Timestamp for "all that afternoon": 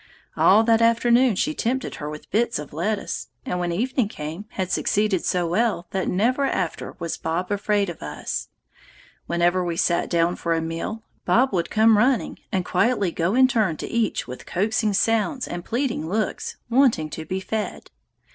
0.35-1.35